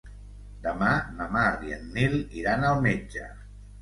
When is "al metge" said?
2.71-3.29